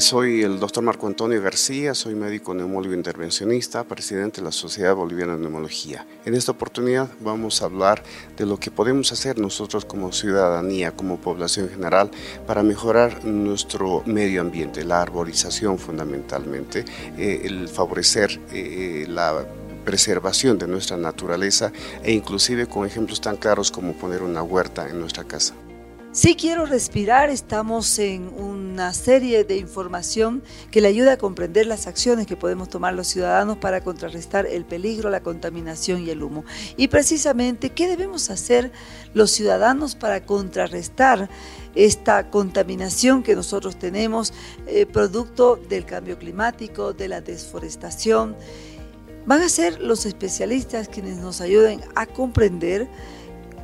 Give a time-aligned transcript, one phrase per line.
[0.00, 5.34] Soy el doctor Marco Antonio García, soy médico neumólogo intervencionista, presidente de la Sociedad Boliviana
[5.34, 6.06] de Neumología.
[6.24, 8.04] En esta oportunidad vamos a hablar
[8.36, 12.12] de lo que podemos hacer nosotros como ciudadanía, como población general,
[12.46, 16.84] para mejorar nuestro medio ambiente, la arborización fundamentalmente,
[17.16, 19.44] eh, el favorecer eh, la
[19.84, 21.72] preservación de nuestra naturaleza
[22.04, 25.54] e inclusive con ejemplos tan claros como poner una huerta en nuestra casa.
[26.18, 31.86] Si quiero respirar, estamos en una serie de información que le ayuda a comprender las
[31.86, 36.44] acciones que podemos tomar los ciudadanos para contrarrestar el peligro, la contaminación y el humo.
[36.76, 38.72] Y precisamente, ¿qué debemos hacer
[39.14, 41.30] los ciudadanos para contrarrestar
[41.76, 44.32] esta contaminación que nosotros tenemos,
[44.66, 48.34] eh, producto del cambio climático, de la desforestación?
[49.24, 52.88] Van a ser los especialistas quienes nos ayuden a comprender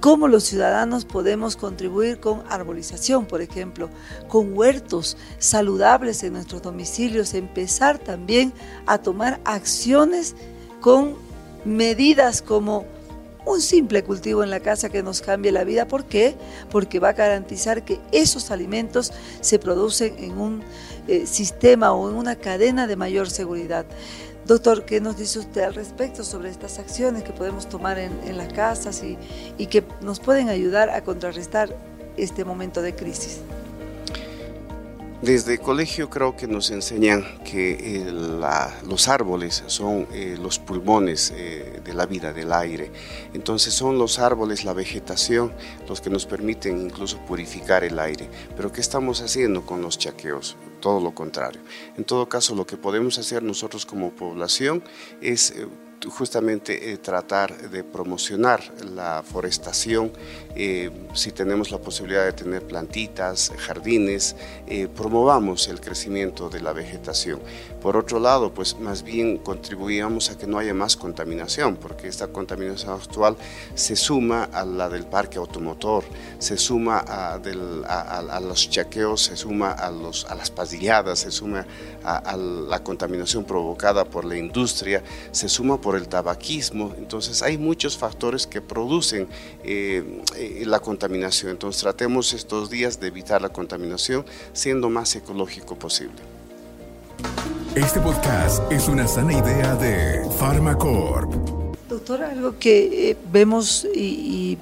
[0.00, 3.90] cómo los ciudadanos podemos contribuir con arbolización, por ejemplo,
[4.28, 8.52] con huertos saludables en nuestros domicilios, empezar también
[8.86, 10.34] a tomar acciones
[10.80, 11.14] con
[11.64, 12.86] medidas como
[13.46, 15.86] un simple cultivo en la casa que nos cambie la vida.
[15.86, 16.34] ¿Por qué?
[16.70, 20.62] Porque va a garantizar que esos alimentos se producen en un
[21.08, 23.86] eh, sistema o en una cadena de mayor seguridad.
[24.50, 28.52] Doctor, ¿qué nos dice usted al respecto sobre estas acciones que podemos tomar en, las
[28.52, 31.72] casas y, que nos pueden ayudar a contrarrestar
[32.16, 33.42] este momento de crisis?
[35.22, 38.10] Desde el colegio creo que nos enseñan que eh,
[38.88, 42.90] los árboles son eh, los pulmones eh, de la vida, del aire.
[43.32, 45.52] Entonces son los árboles, la vegetación,
[45.88, 48.28] los que nos permiten incluso purificar el aire.
[48.56, 50.56] Pero ¿qué estamos haciendo con los chaqueos?
[50.80, 51.60] Todo lo contrario.
[51.96, 54.82] En todo caso, lo que podemos hacer nosotros como población
[55.20, 55.54] es
[56.08, 58.62] justamente tratar de promocionar
[58.94, 60.12] la forestación
[60.56, 64.34] eh, si tenemos la posibilidad de tener plantitas, jardines,
[64.66, 67.40] eh, promovamos el crecimiento de la vegetación.
[67.80, 72.28] Por otro lado, pues más bien contribuíamos a que no haya más contaminación, porque esta
[72.28, 73.36] contaminación actual
[73.74, 76.04] se suma a la del parque automotor,
[76.38, 81.64] se suma a, los chaqueos, se suma a, a las pasilladas, se suma
[82.04, 86.94] a, la contaminación provocada por la industria, se suma por el tabaquismo.
[86.98, 89.28] Entonces hay muchos factores que producen
[89.64, 91.50] eh, eh, la contaminación.
[91.50, 96.20] Entonces tratemos estos días de evitar la contaminación siendo más ecológico posible.
[97.74, 101.32] Este podcast es una sana idea de Pharmacorp.
[101.88, 104.58] Doctor, algo que eh, vemos y,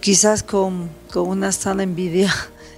[0.00, 2.32] quizás con, con una sana envidia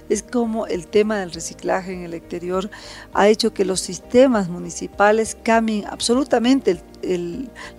[0.09, 2.69] es como el tema del reciclaje en el exterior
[3.13, 6.81] ha hecho que los sistemas municipales cambien absolutamente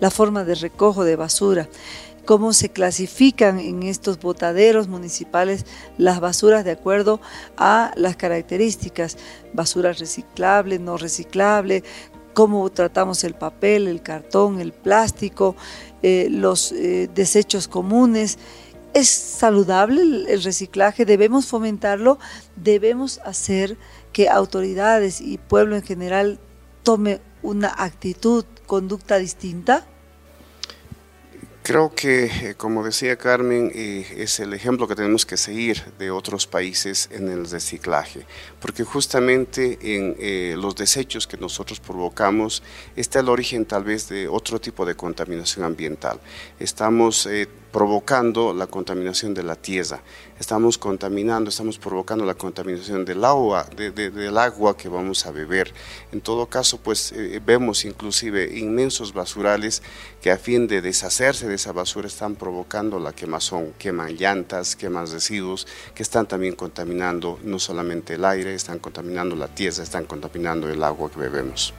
[0.00, 1.68] la forma de recojo de basura.
[2.24, 5.66] Cómo se clasifican en estos botaderos municipales
[5.98, 7.20] las basuras de acuerdo
[7.58, 9.18] a las características,
[9.52, 11.84] basura reciclable, no reciclable,
[12.32, 15.54] cómo tratamos el papel, el cartón, el plástico,
[16.02, 18.38] eh, los eh, desechos comunes.
[18.94, 21.04] ¿Es saludable el reciclaje?
[21.04, 22.20] ¿Debemos fomentarlo?
[22.54, 23.76] ¿Debemos hacer
[24.12, 26.38] que autoridades y pueblo en general
[26.84, 29.84] tome una actitud, conducta distinta?
[31.64, 36.12] Creo que, eh, como decía Carmen, eh, es el ejemplo que tenemos que seguir de
[36.12, 38.26] otros países en el reciclaje,
[38.60, 42.62] porque justamente en eh, los desechos que nosotros provocamos
[42.94, 46.20] está el origen tal vez de otro tipo de contaminación ambiental.
[46.60, 47.26] Estamos
[47.74, 50.00] provocando la contaminación de la tierra,
[50.38, 55.74] estamos contaminando, estamos provocando la contaminación del agua, del agua que vamos a beber.
[56.12, 59.82] En todo caso, pues eh, vemos inclusive inmensos basurales
[60.22, 65.10] que a fin de deshacerse de esa basura están provocando la quemazón, queman llantas, queman
[65.10, 70.68] residuos, que están también contaminando no solamente el aire, están contaminando la tierra, están contaminando
[70.68, 71.74] el agua que bebemos.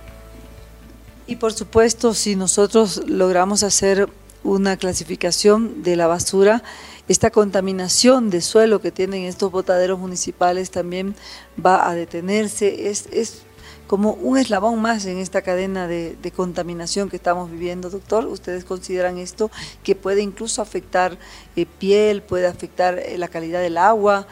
[1.26, 4.10] Y por supuesto, si nosotros logramos hacer
[4.46, 6.64] una clasificación de la basura.
[7.08, 11.16] Esta contaminación de suelo que tienen estos botaderos municipales también
[11.64, 12.90] va a detenerse.
[12.90, 13.44] Es, es
[13.88, 18.26] como un eslabón más en esta cadena de, contaminación que estamos viviendo, doctor.
[18.26, 19.52] ¿Ustedes consideran esto
[19.84, 21.18] que puede incluso afectar
[21.56, 24.28] eh, piel, puede afectar eh, la calidad del agua,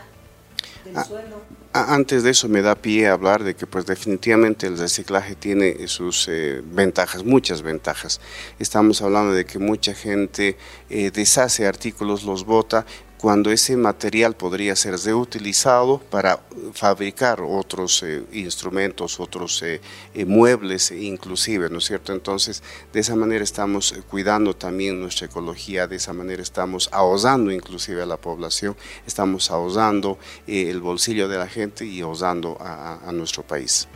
[0.83, 1.41] del ah, suelo?
[1.73, 5.87] Antes de eso me da pie a hablar de que pues definitivamente el reciclaje tiene
[5.87, 8.21] sus eh, ventajas, muchas ventajas.
[8.59, 10.55] Estamos hablando de que mucha gente
[10.89, 12.85] eh, deshace artículos, los bota,
[13.23, 16.41] cuando ese material podría ser reutilizado para
[16.73, 19.79] fabricar otros eh, instrumentos, otros eh,
[20.13, 22.11] eh, muebles inclusive, ¿no es cierto?
[22.11, 22.61] Entonces,
[22.91, 28.05] de esa manera estamos cuidando también nuestra ecología, de esa manera estamos ahorrando inclusive a
[28.05, 28.75] la población,
[29.07, 33.87] estamos ahorrando el bolsillo de la gente y ahorrando a nuestro país.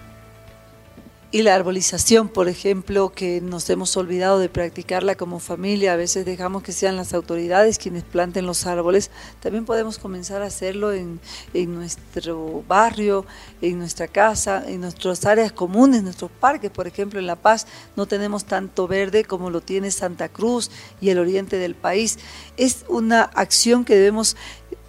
[1.29, 6.25] Y la arbolización, por ejemplo, que nos hemos olvidado de practicarla como familia, a veces
[6.25, 11.19] dejamos que sean las autoridades quienes planten los árboles, también podemos comenzar a hacerlo en,
[11.53, 13.25] nuestro barrio,
[13.61, 18.05] en nuestra casa, en nuestras áreas comunes, nuestros parques, por ejemplo, en La Paz no
[18.05, 20.71] tenemos tanto verde como lo tiene Santa Cruz
[21.01, 22.19] y el oriente del país.
[22.55, 24.37] ¿Es una acción que debemos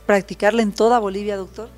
[0.06, 1.77] practicarla en toda Bolivia, doctor?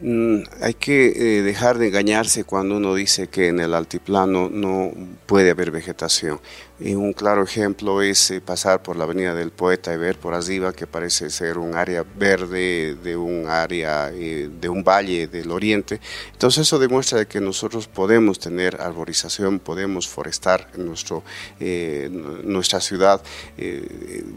[0.00, 4.92] Mm, hay que eh, dejar de engañarse cuando uno dice que en el altiplano no
[5.26, 6.40] puede haber vegetación.
[6.80, 10.72] Un claro ejemplo es eh, pasar por la Avenida del Poeta y ver por arriba
[10.72, 16.00] que parece ser un área verde de un área eh, de un valle del oriente.
[16.30, 21.24] Entonces eso demuestra que nosotros podemos tener arborización, podemos forestar nuestro,
[21.58, 22.08] eh,
[22.44, 23.20] nuestra ciudad.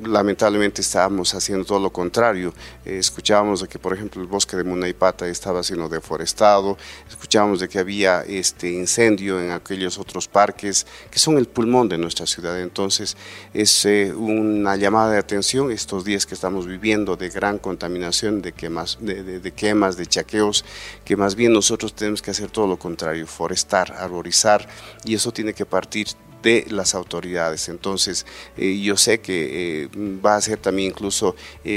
[0.04, 2.56] lamentablemente estamos haciendo todo lo contrario.
[2.86, 6.76] escuchábamos de que por ejemplo el bosque de Munaipata estaba siendo deforestado,
[7.08, 12.00] escuchábamos de que había este incendio en aquellos otros parques que son el pulmón de
[12.00, 12.31] nuestra ciudad.
[12.40, 13.18] Entonces
[13.54, 18.54] es eh, una llamada de atención estos días que estamos viviendo de gran contaminación, de
[18.54, 20.64] quemas, de, quemas, de chaqueos,
[21.04, 24.68] que más bien nosotros tenemos que hacer todo lo contrario, forestar, arborizar,
[25.04, 26.08] y eso tiene que partir
[26.42, 27.70] de las autoridades.
[27.70, 28.26] Entonces,
[28.58, 29.90] eh, yo sé que eh,
[30.26, 31.36] va a ser también incluso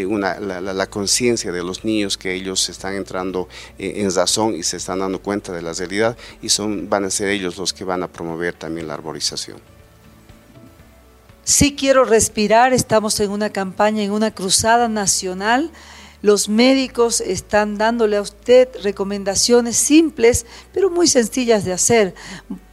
[0.09, 3.49] una, la, conciencia de los niños que ellos están entrando
[3.79, 7.29] en razón y se están dando cuenta de la realidad y son, van a ser
[7.29, 9.74] ellos los que van a promover también la arborización.
[11.45, 15.71] Sí quiero respirar, estamos en una campaña, en una cruzada nacional.
[16.23, 22.15] Los médicos están dándole a usted recomendaciones simples, pero muy sencillas de hacer.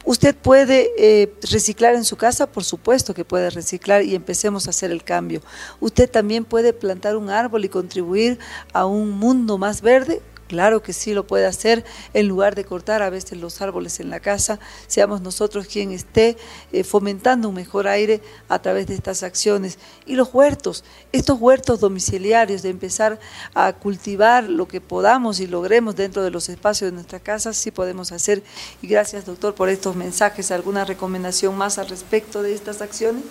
[0.06, 2.50] ¿Usted puede eh, reciclar en su casa?
[2.50, 5.42] Por supuesto que puede reciclar y empecemos a hacer el cambio.
[5.78, 8.38] ¿Usted también puede plantar un árbol y contribuir
[8.72, 10.22] a un mundo más verde?
[10.52, 11.82] Claro que sí lo puede hacer
[12.12, 16.36] en lugar de cortar a veces los árboles en la casa, seamos nosotros quien esté
[16.72, 18.20] eh, fomentando un mejor aire
[18.50, 19.78] a través de estas acciones.
[20.04, 23.18] Y los huertos, estos huertos domiciliarios, de empezar
[23.54, 27.70] a cultivar lo que podamos y logremos dentro de los espacios de nuestra casa, sí
[27.70, 28.42] podemos hacer.
[28.82, 30.50] Y gracias doctor por estos mensajes.
[30.50, 33.22] ¿Alguna recomendación más al respecto de estas acciones?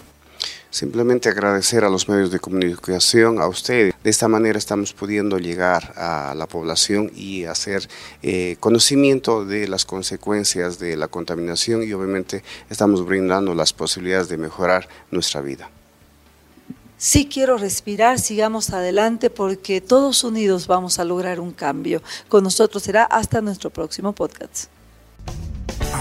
[0.72, 3.94] Simplemente agradecer a los medios de comunicación, a ustedes.
[4.02, 7.90] De esta manera estamos pudiendo llegar a la población y hacer
[8.24, 14.38] eh, conocimiento de las consecuencias de la contaminación y obviamente estamos brindando las posibilidades de
[14.38, 15.70] mejorar nuestra vida.
[16.98, 22.02] Sí quiero respirar, sigamos adelante porque todos unidos vamos a lograr un cambio.
[22.30, 24.70] Con nosotros será hasta nuestro próximo podcast.